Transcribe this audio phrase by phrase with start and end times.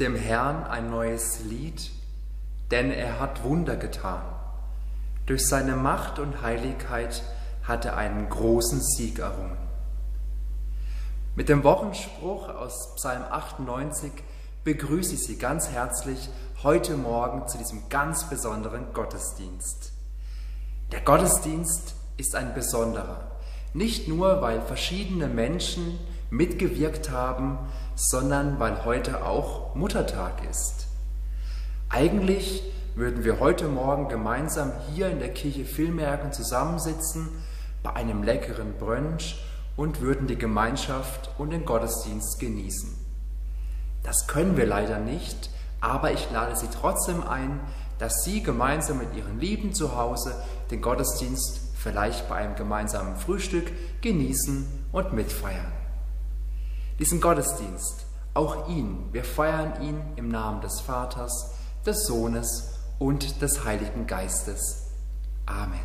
[0.00, 1.90] Dem Herrn ein neues Lied,
[2.70, 4.22] denn er hat Wunder getan.
[5.26, 7.22] Durch seine Macht und Heiligkeit
[7.64, 9.58] hat er einen großen Sieg errungen.
[11.36, 14.10] Mit dem Wochenspruch aus Psalm 98
[14.64, 16.30] begrüße ich Sie ganz herzlich
[16.62, 19.92] heute Morgen zu diesem ganz besonderen Gottesdienst.
[20.92, 23.32] Der Gottesdienst ist ein besonderer,
[23.74, 25.98] nicht nur weil verschiedene Menschen
[26.30, 27.58] mitgewirkt haben,
[27.96, 30.86] sondern weil heute auch Muttertag ist.
[31.88, 32.62] Eigentlich
[32.94, 37.28] würden wir heute Morgen gemeinsam hier in der Kirche Villmerken zusammensitzen
[37.82, 39.42] bei einem leckeren Brunch
[39.76, 42.90] und würden die Gemeinschaft und den Gottesdienst genießen.
[44.02, 45.50] Das können wir leider nicht,
[45.80, 47.60] aber ich lade Sie trotzdem ein,
[47.98, 50.34] dass Sie gemeinsam mit Ihren Lieben zu Hause
[50.70, 53.70] den Gottesdienst vielleicht bei einem gemeinsamen Frühstück
[54.02, 55.72] genießen und mitfeiern.
[56.98, 57.99] Diesen Gottesdienst,
[58.34, 61.54] auch ihn, wir feiern ihn im Namen des Vaters,
[61.84, 64.88] des Sohnes und des Heiligen Geistes.
[65.46, 65.80] Amen.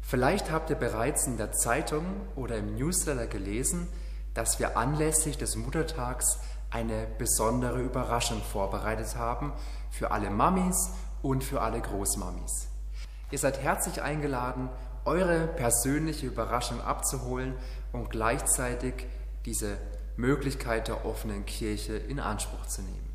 [0.00, 2.04] Vielleicht habt ihr bereits in der Zeitung
[2.36, 3.88] oder im Newsletter gelesen,
[4.34, 6.38] dass wir anlässlich des Muttertags
[6.70, 9.52] eine besondere Überraschung vorbereitet haben
[9.90, 10.90] für alle Mamis
[11.22, 12.68] und für alle Großmamis.
[13.30, 14.68] Ihr seid herzlich eingeladen,
[15.04, 17.54] eure persönliche Überraschung abzuholen
[17.92, 19.06] und gleichzeitig
[19.44, 19.76] diese
[20.16, 23.14] Möglichkeit der offenen Kirche in Anspruch zu nehmen.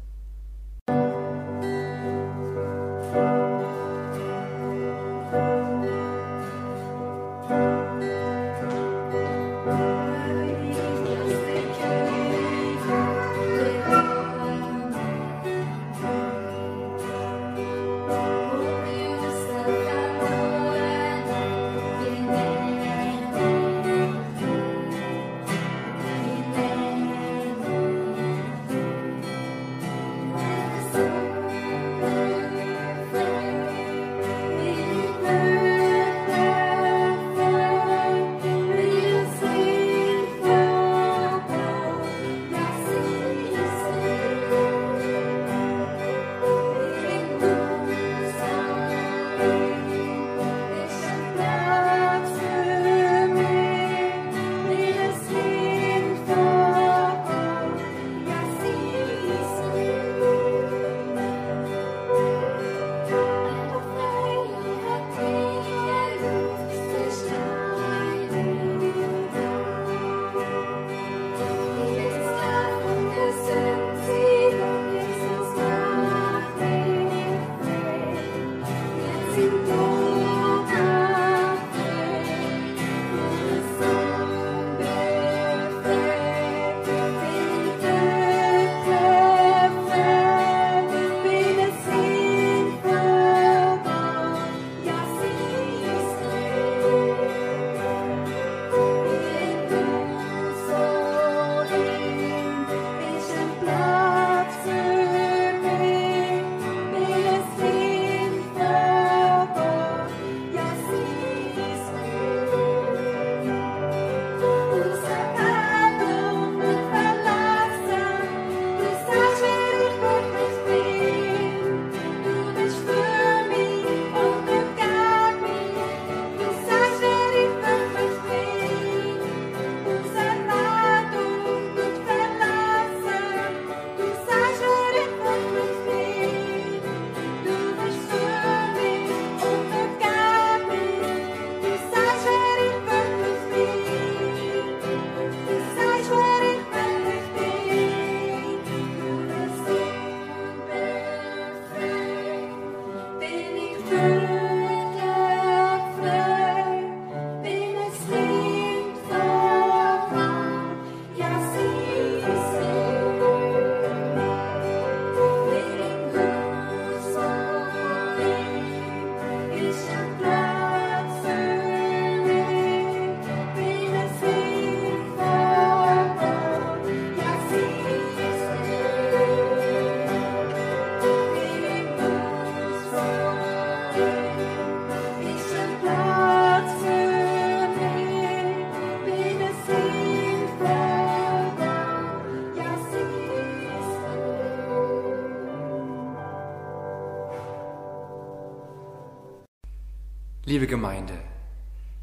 [200.59, 201.13] Liebe Gemeinde,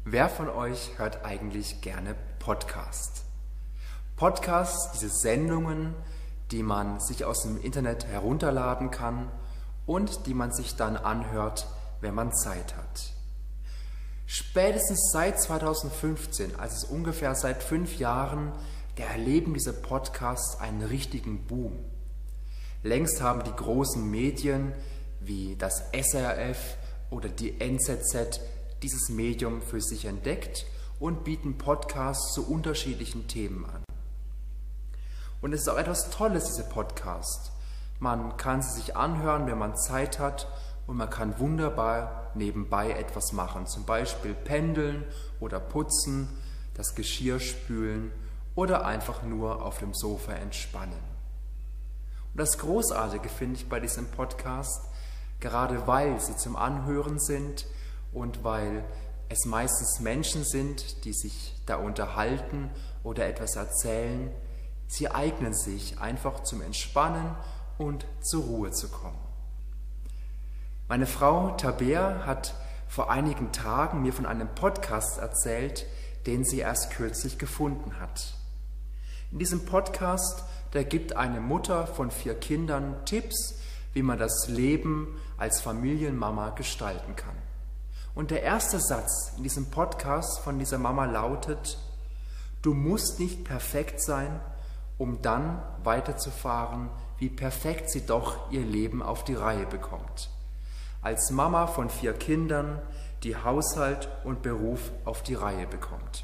[0.03, 3.23] wer von euch hört eigentlich gerne Podcasts?
[4.15, 5.93] Podcasts, diese Sendungen,
[6.49, 9.31] die man sich aus dem Internet herunterladen kann
[9.85, 11.67] und die man sich dann anhört,
[12.01, 13.13] wenn man Zeit hat.
[14.25, 18.53] Spätestens seit 2015, also ungefähr seit fünf Jahren,
[18.95, 21.77] erleben diese Podcasts einen richtigen Boom.
[22.81, 24.73] Längst haben die großen Medien
[25.19, 26.75] wie das SRF
[27.09, 28.39] oder die NZZ
[28.83, 30.65] dieses Medium für sich entdeckt
[30.99, 33.83] und bieten Podcasts zu unterschiedlichen Themen an.
[35.41, 37.51] Und es ist auch etwas Tolles, diese Podcasts.
[37.99, 40.47] Man kann sie sich anhören, wenn man Zeit hat
[40.87, 45.03] und man kann wunderbar nebenbei etwas machen, zum Beispiel pendeln
[45.39, 46.29] oder putzen,
[46.73, 48.11] das Geschirr spülen
[48.55, 50.99] oder einfach nur auf dem Sofa entspannen.
[52.33, 54.86] Und das Großartige finde ich bei diesem Podcast,
[55.39, 57.65] gerade weil sie zum Anhören sind
[58.13, 58.83] und weil
[59.29, 62.69] es meistens Menschen sind, die sich da unterhalten
[63.03, 64.31] oder etwas erzählen,
[64.87, 67.35] sie eignen sich einfach zum Entspannen
[67.77, 69.19] und zur Ruhe zu kommen.
[70.87, 72.55] Meine Frau Tabea hat
[72.87, 75.85] vor einigen Tagen mir von einem Podcast erzählt,
[76.25, 78.33] den sie erst kürzlich gefunden hat.
[79.31, 83.59] In diesem Podcast, da gibt eine Mutter von vier Kindern Tipps,
[83.97, 87.33] wie man das Leben als Familienmama gestalten kann.
[88.13, 91.79] Und der erste Satz in diesem Podcast von dieser Mama lautet,
[92.61, 94.39] du musst nicht perfekt sein,
[94.99, 100.29] um dann weiterzufahren, wie perfekt sie doch ihr Leben auf die Reihe bekommt.
[101.01, 102.79] Als Mama von vier Kindern,
[103.23, 106.23] die Haushalt und Beruf auf die Reihe bekommt.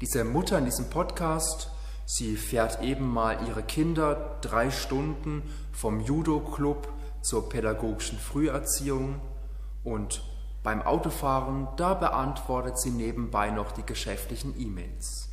[0.00, 1.70] Diese Mutter in diesem Podcast,
[2.06, 5.42] sie fährt eben mal ihre Kinder drei Stunden
[5.72, 6.88] vom Judo-Club
[7.22, 9.20] zur pädagogischen Früherziehung
[9.82, 10.22] und
[10.62, 15.28] beim Autofahren, da beantwortet sie nebenbei noch die geschäftlichen E-Mails.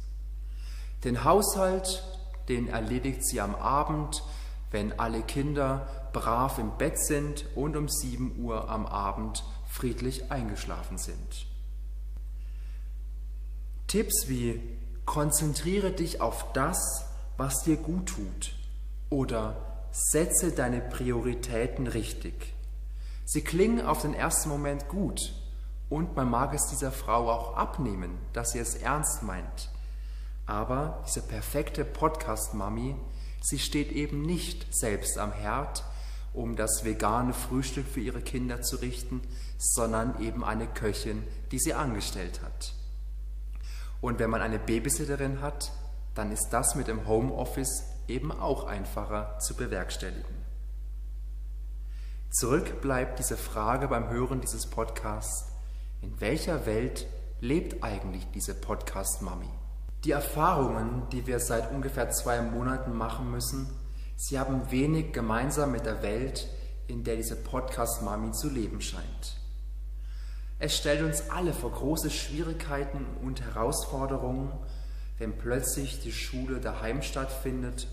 [1.05, 2.03] Den Haushalt,
[2.49, 4.23] den erledigt sie am Abend,
[4.71, 10.97] wenn alle Kinder brav im Bett sind und um 7 Uhr am Abend friedlich eingeschlafen
[10.97, 11.45] sind.
[13.87, 14.61] Tipps wie
[15.05, 17.05] konzentriere dich auf das,
[17.38, 18.55] was dir gut tut
[19.10, 22.53] oder setze deine Prioritäten richtig.
[23.25, 25.34] Sie klingen auf den ersten Moment gut
[25.89, 29.70] und man mag es dieser Frau auch abnehmen, dass sie es ernst meint.
[30.46, 32.96] Aber diese perfekte Podcast-Mami,
[33.41, 35.84] sie steht eben nicht selbst am Herd,
[36.34, 39.22] um das vegane Frühstück für ihre Kinder zu richten,
[39.58, 42.74] sondern eben eine Köchin, die sie angestellt hat.
[44.01, 45.72] Und wenn man eine Babysitterin hat,
[46.15, 50.41] dann ist das mit dem Homeoffice eben auch einfacher zu bewerkstelligen.
[52.31, 55.51] Zurück bleibt diese Frage beim Hören dieses Podcasts,
[56.01, 57.05] in welcher Welt
[57.41, 59.50] lebt eigentlich diese Podcast-Mami?
[60.03, 63.70] Die Erfahrungen, die wir seit ungefähr zwei Monaten machen müssen,
[64.15, 66.48] sie haben wenig gemeinsam mit der Welt,
[66.88, 69.40] in der diese Podcast-Mami zu leben scheint.
[70.63, 74.51] Es stellt uns alle vor große Schwierigkeiten und Herausforderungen,
[75.18, 77.88] wenn plötzlich die Schule daheim stattfindet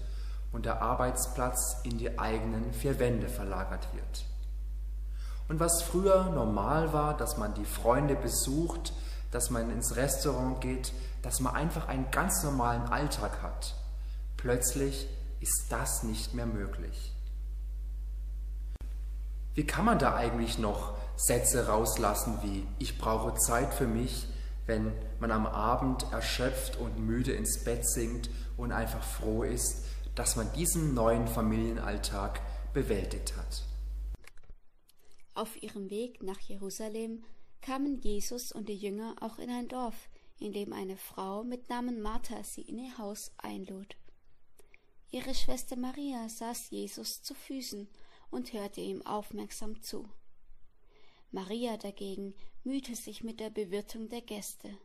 [0.52, 4.26] und der Arbeitsplatz in die eigenen vier Wände verlagert wird.
[5.48, 8.92] Und was früher normal war, dass man die Freunde besucht,
[9.30, 13.76] dass man ins Restaurant geht, dass man einfach einen ganz normalen Alltag hat.
[14.36, 15.08] Plötzlich
[15.40, 17.14] ist das nicht mehr möglich.
[19.54, 24.28] Wie kann man da eigentlich noch Sätze rauslassen wie ich brauche Zeit für mich,
[24.66, 29.84] wenn man am Abend erschöpft und müde ins Bett sinkt und einfach froh ist,
[30.14, 32.40] dass man diesen neuen Familienalltag
[32.72, 33.64] bewältigt hat.
[35.34, 37.24] Auf ihrem Weg nach Jerusalem
[37.62, 40.08] kamen Jesus und die Jünger auch in ein Dorf,
[40.38, 43.96] in dem eine Frau mit Namen Martha sie in ihr Haus einlud.
[45.10, 47.88] Ihre Schwester Maria saß Jesus zu Füßen
[48.30, 50.08] und hörte ihm aufmerksam zu.
[51.30, 54.78] Maria dagegen mühte sich mit der Bewirtung der Gäste.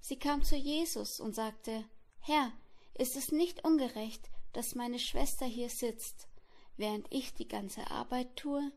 [0.00, 1.84] Sie kam zu Jesus und sagte
[2.20, 2.52] Herr,
[2.94, 6.28] ist es nicht ungerecht, dass meine Schwester hier sitzt,
[6.76, 8.72] während ich die ganze Arbeit tue?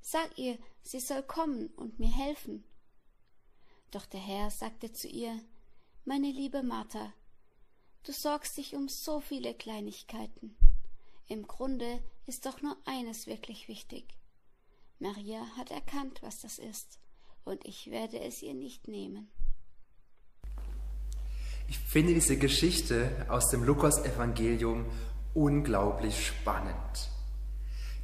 [0.00, 2.64] Sag ihr, sie soll kommen und mir helfen.
[3.92, 5.40] Doch der Herr sagte zu ihr,
[6.04, 7.12] Meine liebe Martha,
[8.02, 10.56] du sorgst dich um so viele Kleinigkeiten.
[11.28, 14.18] Im Grunde ist doch nur eines wirklich wichtig.
[15.02, 17.00] Maria hat erkannt, was das ist,
[17.42, 19.28] und ich werde es ihr nicht nehmen.
[21.68, 24.86] Ich finde diese Geschichte aus dem Lukas-Evangelium
[25.34, 27.10] unglaublich spannend.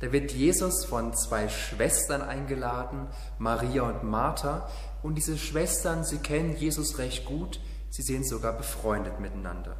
[0.01, 3.07] Da wird Jesus von zwei Schwestern eingeladen,
[3.39, 4.69] Maria und Martha.
[5.01, 9.77] Und diese Schwestern, sie kennen Jesus recht gut, sie sind sogar befreundet miteinander.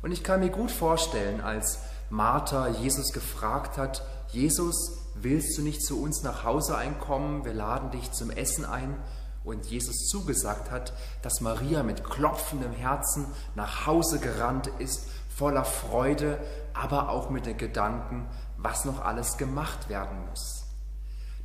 [0.00, 5.82] Und ich kann mir gut vorstellen, als Martha Jesus gefragt hat, Jesus, willst du nicht
[5.82, 7.44] zu uns nach Hause einkommen?
[7.44, 8.96] Wir laden dich zum Essen ein.
[9.44, 16.38] Und Jesus zugesagt hat, dass Maria mit klopfendem Herzen nach Hause gerannt ist, voller Freude,
[16.72, 20.64] aber auch mit den Gedanken, was noch alles gemacht werden muss.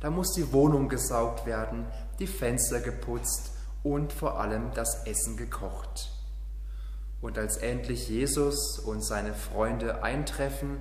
[0.00, 1.86] Da muss die Wohnung gesaugt werden,
[2.20, 3.50] die Fenster geputzt
[3.82, 6.10] und vor allem das Essen gekocht.
[7.20, 10.78] Und als endlich Jesus und seine Freunde eintreffen,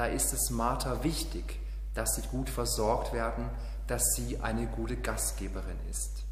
[0.00, 1.60] da ist es Martha wichtig,
[1.92, 3.50] dass sie gut versorgt werden,
[3.86, 6.22] dass sie eine gute Gastgeberin ist.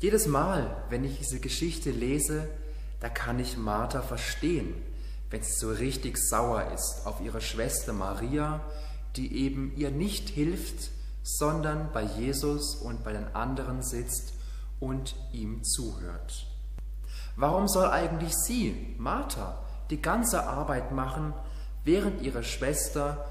[0.00, 2.48] Jedes Mal, wenn ich diese Geschichte lese,
[2.98, 4.74] da kann ich Martha verstehen,
[5.30, 8.62] wenn sie so richtig sauer ist auf ihre Schwester Maria,
[9.14, 10.90] die eben ihr nicht hilft,
[11.22, 14.32] sondern bei Jesus und bei den anderen sitzt
[14.80, 16.48] und ihm zuhört.
[17.36, 21.32] Warum soll eigentlich sie, Martha, die ganze Arbeit machen,
[21.84, 23.26] während ihre Schwester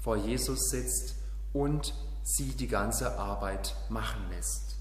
[0.00, 1.14] vor Jesus sitzt
[1.52, 4.76] und sie die ganze Arbeit machen lässt?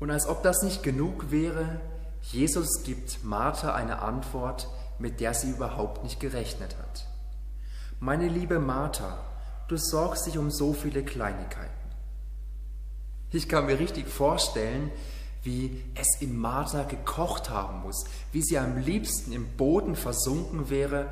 [0.00, 1.80] Und als ob das nicht genug wäre,
[2.22, 4.68] Jesus gibt Martha eine Antwort,
[4.98, 7.06] mit der sie überhaupt nicht gerechnet hat.
[8.00, 9.18] Meine liebe Martha,
[9.68, 11.72] du sorgst dich um so viele Kleinigkeiten.
[13.30, 14.90] Ich kann mir richtig vorstellen,
[15.42, 21.08] wie es in Martha gekocht haben muss, wie sie am liebsten im Boden versunken wäre,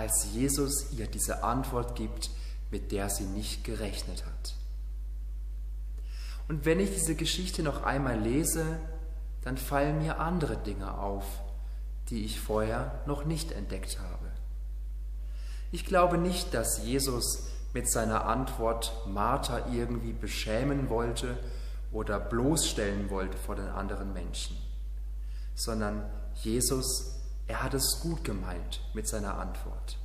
[0.00, 2.30] als Jesus ihr diese Antwort gibt,
[2.70, 4.54] mit der sie nicht gerechnet hat.
[6.48, 8.64] Und wenn ich diese Geschichte noch einmal lese,
[9.42, 11.24] dann fallen mir andere Dinge auf,
[12.08, 14.26] die ich vorher noch nicht entdeckt habe.
[15.70, 21.38] Ich glaube nicht, dass Jesus mit seiner Antwort Martha irgendwie beschämen wollte
[21.92, 24.56] oder bloßstellen wollte vor den anderen Menschen,
[25.54, 27.19] sondern Jesus,
[27.50, 29.98] er hat es gut gemeint mit seiner Antwort.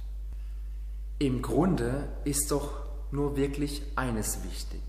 [1.19, 2.71] Im Grunde ist doch
[3.11, 4.81] nur wirklich eines wichtig.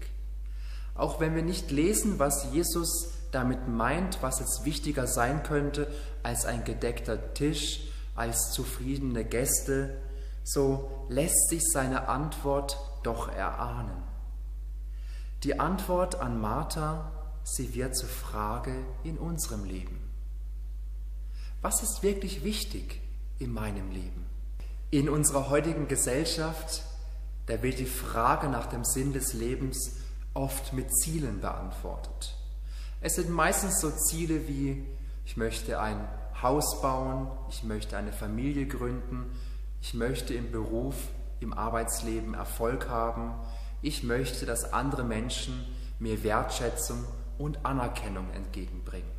[0.95, 5.87] Auch wenn wir nicht lesen, was Jesus damit meint, was jetzt wichtiger sein könnte
[6.23, 9.99] als ein gedeckter Tisch, als zufriedene Gäste,
[10.43, 14.03] so lässt sich seine Antwort doch erahnen.
[15.45, 17.13] Die Antwort an Martha,
[17.45, 20.06] sie wird zur Frage in unserem Leben.
[21.67, 23.01] Was ist wirklich wichtig
[23.41, 24.25] in meinem Leben?
[24.93, 26.85] In unserer heutigen Gesellschaft,
[27.47, 29.97] da wird die Frage nach dem Sinn des Lebens
[30.33, 32.37] oft mit Zielen beantwortet.
[33.01, 34.87] Es sind meistens so Ziele wie,
[35.25, 36.07] ich möchte ein
[36.41, 39.37] Haus bauen, ich möchte eine Familie gründen,
[39.83, 40.95] ich möchte im Beruf,
[41.41, 43.35] im Arbeitsleben Erfolg haben,
[43.83, 45.67] ich möchte, dass andere Menschen
[45.99, 47.05] mir Wertschätzung
[47.39, 49.11] und Anerkennung entgegenbringen.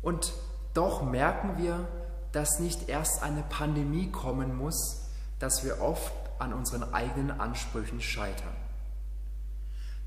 [0.00, 0.32] Und
[0.76, 1.88] doch merken wir,
[2.32, 8.54] dass nicht erst eine Pandemie kommen muss, dass wir oft an unseren eigenen Ansprüchen scheitern.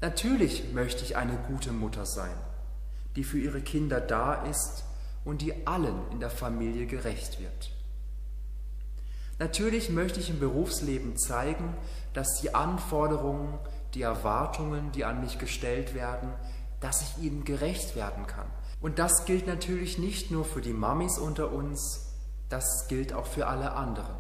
[0.02, 2.36] Natürlich möchte ich eine gute Mutter sein,
[3.16, 4.84] die für ihre Kinder da ist
[5.26, 7.72] und die allen in der Familie gerecht wird.
[9.40, 11.74] Natürlich möchte ich im Berufsleben zeigen,
[12.14, 13.58] dass die Anforderungen,
[13.94, 16.30] die Erwartungen, die an mich gestellt werden,
[16.80, 18.48] dass ich ihnen gerecht werden kann.
[18.82, 22.14] Und das gilt natürlich nicht nur für die Mamis unter uns,
[22.48, 24.16] das gilt auch für alle anderen.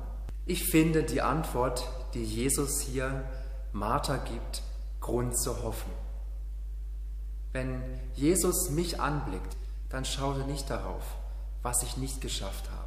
[0.46, 3.24] Ich finde die Antwort, die Jesus hier
[3.72, 4.64] Martha gibt,
[5.00, 5.96] Grund zur Hoffnung.
[7.54, 7.82] Wenn
[8.16, 9.56] Jesus mich anblickt,
[9.90, 11.04] dann schaut er nicht darauf,
[11.64, 12.80] was ich nicht geschafft habe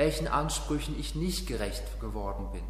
[0.00, 2.62] welchen Ansprüchen ich nicht gerecht geworden bin,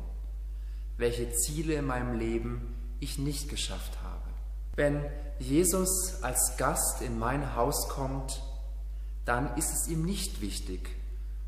[0.96, 4.28] welche Ziele in meinem Leben ich nicht geschafft habe.
[4.74, 5.04] Wenn
[5.40, 8.42] Jesus als Gast in mein Haus kommt,
[9.24, 10.90] dann ist es ihm nicht wichtig,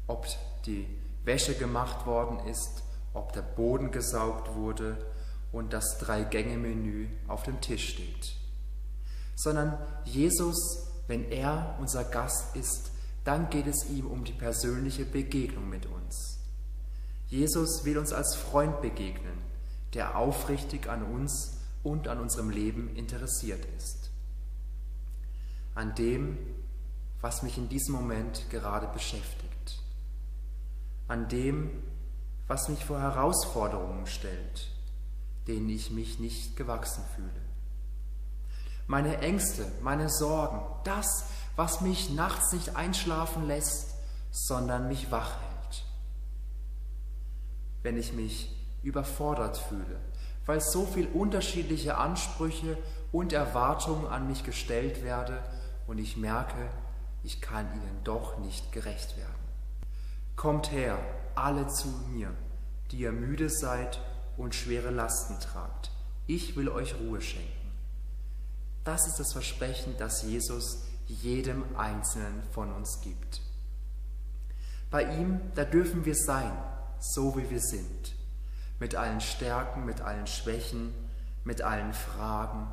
[0.07, 0.27] ob
[0.65, 0.87] die
[1.25, 4.97] Wäsche gemacht worden ist, ob der Boden gesaugt wurde
[5.53, 8.35] und das Drei-Gänge-Menü auf dem Tisch steht.
[9.37, 12.93] Sondern Jesus, wenn er unser Gast ist,
[13.25, 16.39] dann geht es ihm um die persönliche Begegnung mit uns.
[17.29, 19.39] Jesus will uns als Freund begegnen,
[19.93, 24.11] der aufrichtig an uns und an unserem Leben interessiert ist.
[25.75, 26.39] An dem,
[27.21, 29.83] was mich in diesem Moment gerade beschäftigt.
[31.09, 31.71] An dem,
[32.47, 34.69] was mich vor Herausforderungen stellt,
[35.47, 37.31] denen ich mich nicht gewachsen fühle.
[38.87, 41.25] Meine Ängste, meine Sorgen, das,
[41.57, 43.95] was mich nachts nicht einschlafen lässt,
[44.31, 45.85] sondern mich wach hält.
[47.83, 50.01] Wenn ich mich überfordert fühle,
[50.47, 52.77] weil so viel unterschiedliche Ansprüche
[53.13, 55.43] und Erwartungen an mich gestellt werde
[55.87, 56.69] und ich merke,
[57.23, 59.33] ich kann ihnen doch nicht gerecht werden.
[60.37, 60.99] Kommt her,
[61.35, 62.31] alle zu mir,
[62.91, 64.01] die ihr müde seid
[64.37, 65.91] und schwere Lasten tragt.
[66.27, 67.49] Ich will euch Ruhe schenken.
[68.85, 73.41] Das ist das Versprechen, das Jesus jedem Einzelnen von uns gibt.
[74.91, 76.53] Bei ihm, da dürfen wir sein,
[76.99, 78.15] so wie wir sind,
[78.83, 80.93] mit allen Stärken, mit allen Schwächen,
[81.45, 82.67] mit allen Fragen,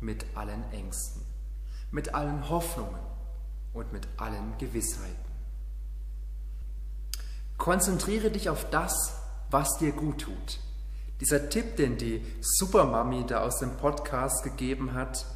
[0.00, 1.22] mit allen Ängsten,
[1.90, 3.00] mit allen Hoffnungen
[3.72, 5.16] und mit allen Gewissheiten.
[7.58, 9.16] Konzentriere dich auf das,
[9.50, 10.60] was dir gut tut.
[11.20, 15.26] Dieser Tipp, den die Supermami da aus dem Podcast gegeben hat,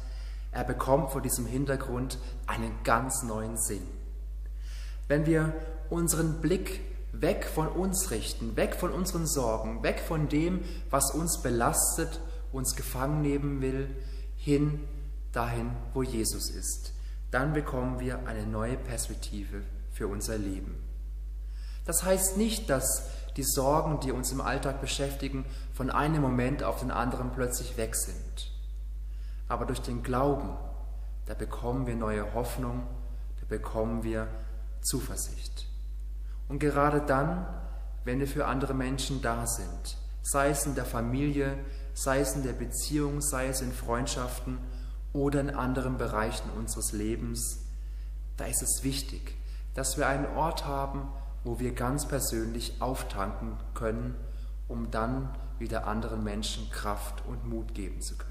[0.53, 2.17] er bekommt vor diesem Hintergrund
[2.47, 3.85] einen ganz neuen Sinn.
[5.09, 5.53] Wenn wir
[5.89, 6.79] unseren Blick
[7.11, 12.19] weg von uns richten, weg von unseren Sorgen, weg von dem, was uns belastet,
[12.51, 13.89] uns gefangen nehmen will,
[14.37, 14.81] hin
[15.31, 16.93] dahin, wo Jesus ist,
[17.31, 20.75] dann bekommen wir eine neue Perspektive für unser Leben.
[21.85, 26.81] Das heißt nicht, dass die Sorgen, die uns im Alltag beschäftigen, von einem Moment auf
[26.81, 28.51] den anderen plötzlich weg sind.
[29.47, 30.49] Aber durch den Glauben,
[31.25, 32.83] da bekommen wir neue Hoffnung,
[33.39, 34.27] da bekommen wir
[34.81, 35.70] Zuversicht.
[36.51, 37.45] Und gerade dann,
[38.03, 41.57] wenn wir für andere Menschen da sind, sei es in der Familie,
[41.93, 44.57] sei es in der Beziehung, sei es in Freundschaften
[45.13, 47.59] oder in anderen Bereichen unseres Lebens,
[48.35, 49.33] da ist es wichtig,
[49.75, 51.07] dass wir einen Ort haben,
[51.45, 54.15] wo wir ganz persönlich auftanken können,
[54.67, 58.29] um dann wieder anderen Menschen Kraft und Mut geben zu können.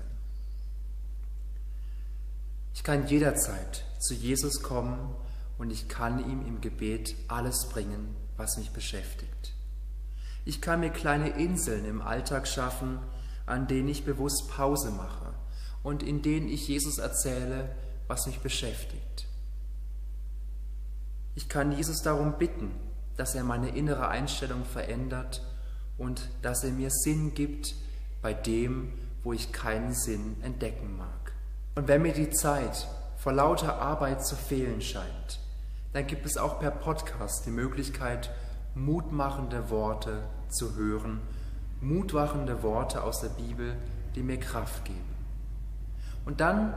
[2.74, 5.16] Ich kann jederzeit zu Jesus kommen
[5.60, 9.52] und ich kann ihm im Gebet alles bringen, was mich beschäftigt.
[10.46, 12.98] Ich kann mir kleine Inseln im Alltag schaffen,
[13.44, 15.34] an denen ich bewusst Pause mache
[15.82, 17.68] und in denen ich Jesus erzähle,
[18.08, 19.26] was mich beschäftigt.
[21.34, 22.70] Ich kann Jesus darum bitten,
[23.18, 25.42] dass er meine innere Einstellung verändert
[25.98, 27.74] und dass er mir Sinn gibt
[28.22, 31.32] bei dem, wo ich keinen Sinn entdecken mag.
[31.74, 35.38] Und wenn mir die Zeit vor lauter Arbeit zu fehlen scheint,
[35.92, 38.30] dann gibt es auch per Podcast die Möglichkeit,
[38.74, 41.20] mutmachende Worte zu hören,
[41.80, 43.76] mutmachende Worte aus der Bibel,
[44.14, 45.14] die mir Kraft geben.
[46.24, 46.74] Und dann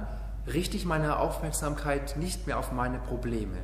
[0.47, 3.57] richte ich meine Aufmerksamkeit nicht mehr auf meine Probleme,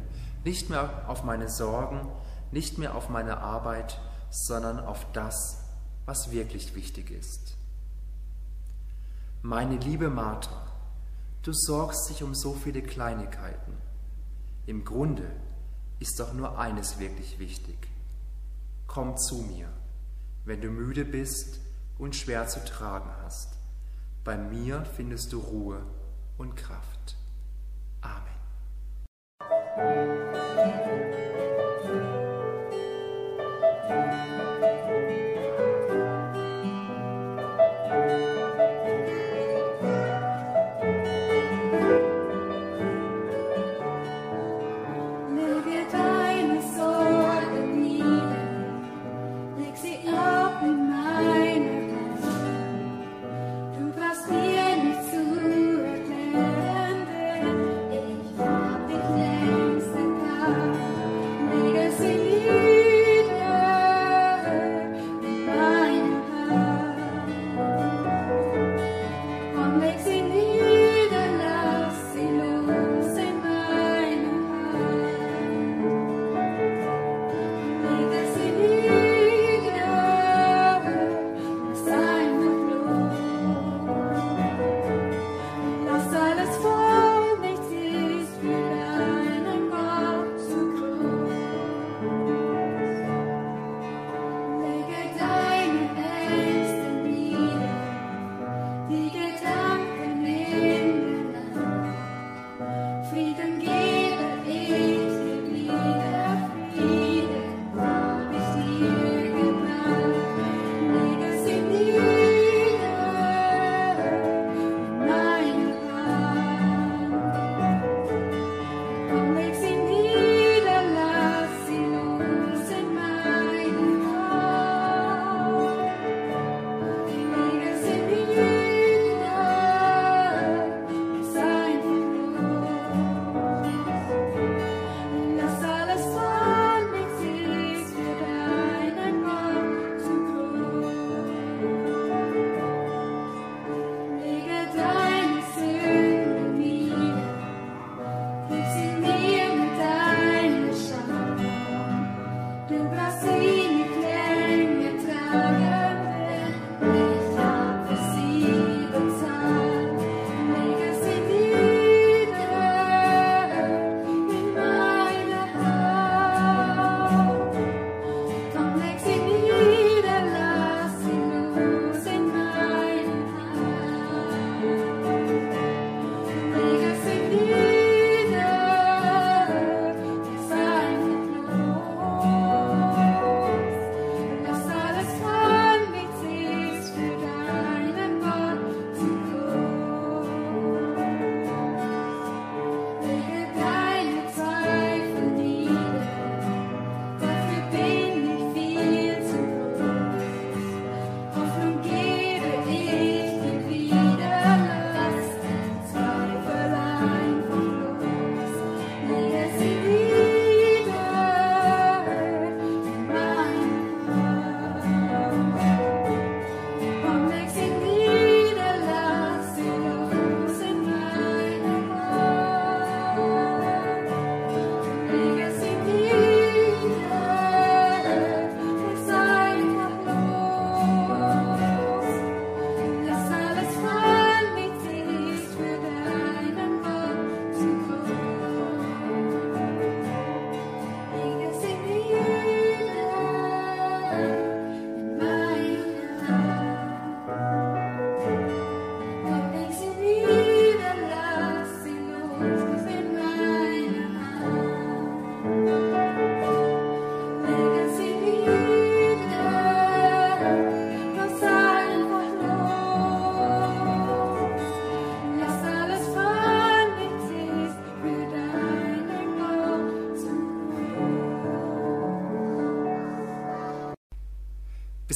[0.43, 2.07] nicht mehr auf meine Sorgen,
[2.51, 5.63] nicht mehr auf meine Arbeit, sondern auf das,
[6.05, 7.55] was wirklich wichtig ist.
[9.41, 10.67] Meine liebe Martha,
[11.43, 13.88] du sorgst dich um so viele Kleinigkeiten.
[14.69, 15.27] Im Grunde
[15.99, 17.87] ist doch nur eines wirklich wichtig.
[18.85, 19.67] Komm zu mir,
[20.45, 21.59] wenn du müde bist
[21.97, 23.57] und schwer zu tragen hast.
[24.23, 25.81] Bei mir findest du Ruhe
[26.37, 27.17] und Kraft.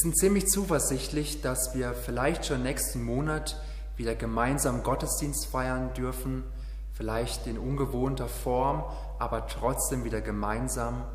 [0.03, 3.57] Sind ziemlich zuversichtlich, dass wir vielleicht schon nächsten Monat
[3.95, 6.43] wieder gemeinsam Gottesdienst feiern dürfen,
[6.91, 8.83] vielleicht in ungewohnter Form,
[9.17, 11.05] aber trotzdem wieder gemeinsam.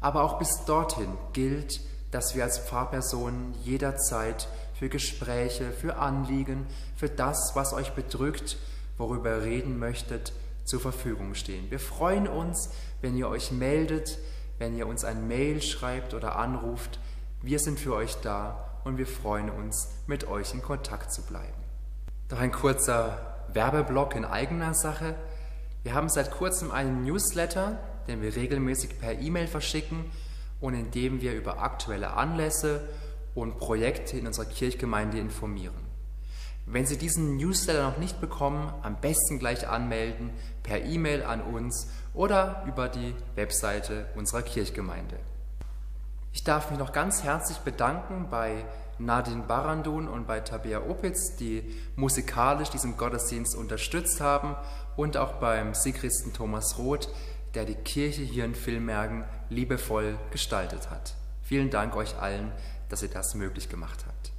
[0.00, 1.80] Aber auch bis dorthin gilt,
[2.12, 8.56] dass wir als Pfarrpersonen jederzeit für Gespräche, für Anliegen, für das, was euch bedrückt,
[8.98, 10.32] worüber ihr reden möchtet,
[10.64, 11.72] zur Verfügung stehen.
[11.72, 12.70] Wir freuen uns,
[13.00, 14.16] wenn ihr euch meldet,
[14.58, 17.00] wenn ihr uns ein Mail schreibt oder anruft.
[17.40, 21.62] Wir sind für euch da und wir freuen uns, mit euch in Kontakt zu bleiben.
[22.28, 25.14] Doch ein kurzer Werbeblock in eigener Sache.
[25.84, 30.06] Wir haben seit kurzem einen Newsletter, den wir regelmäßig per E-Mail verschicken
[30.60, 32.88] und in dem wir über aktuelle Anlässe
[33.36, 35.86] und Projekte in unserer Kirchgemeinde informieren.
[36.66, 40.30] Wenn Sie diesen Newsletter noch nicht bekommen, am besten gleich anmelden
[40.64, 45.18] per E-Mail an uns oder über die Webseite unserer Kirchgemeinde.
[46.32, 48.64] Ich darf mich noch ganz herzlich bedanken bei
[48.98, 51.62] Nadine Barandun und bei Tabea Opitz, die
[51.96, 54.56] musikalisch diesen Gottesdienst unterstützt haben
[54.96, 57.08] und auch beim Sigristen Thomas Roth,
[57.54, 61.14] der die Kirche hier in Villmergen liebevoll gestaltet hat.
[61.42, 62.52] Vielen Dank euch allen,
[62.88, 64.32] dass ihr das möglich gemacht habt.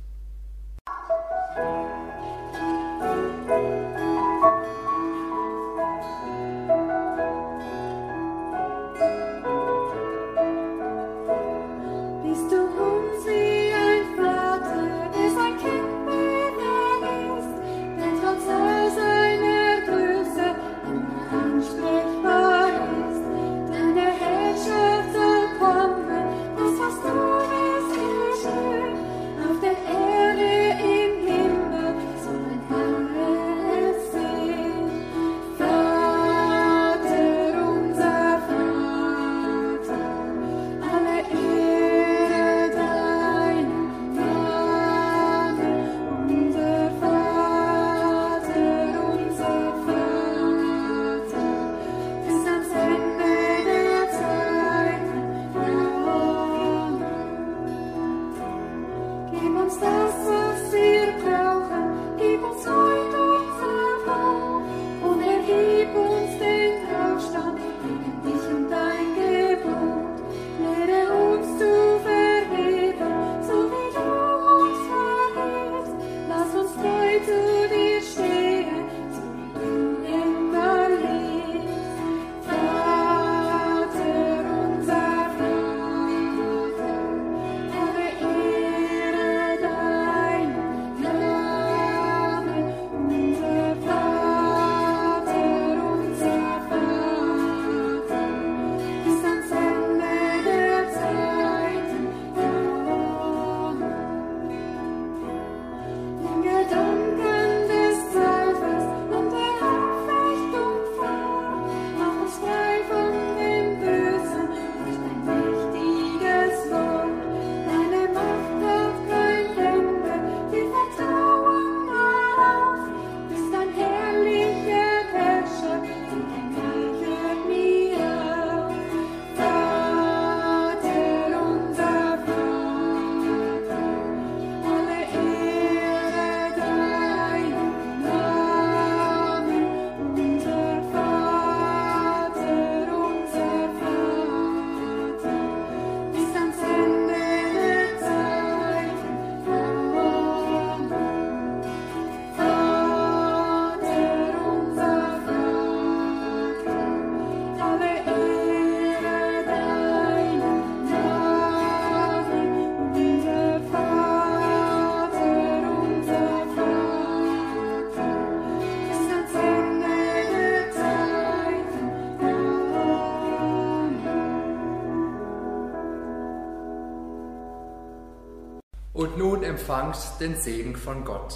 [178.99, 181.33] Und nun empfangt den Segen von Gott.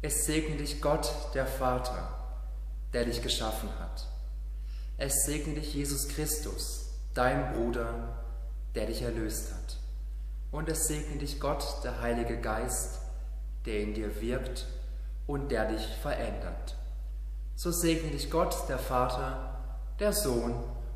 [0.00, 2.08] Es segne dich Gott, der Vater,
[2.94, 4.06] der dich geschaffen hat.
[4.96, 8.16] Es segne dich Jesus Christus, dein Bruder,
[8.74, 9.76] der dich erlöst hat.
[10.52, 12.98] Und es segne dich Gott, der Heilige Geist,
[13.66, 14.66] der in dir wirkt
[15.26, 16.76] und der dich verändert.
[17.56, 19.60] So segne dich Gott, der Vater,
[20.00, 20.54] der Sohn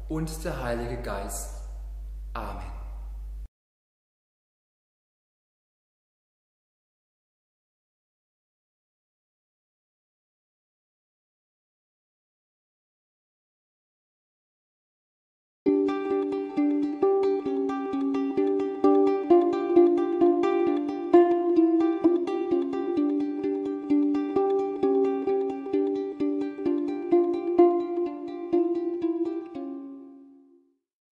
[0.08, 1.50] und der Heilige Geist.
[2.32, 2.77] Amen.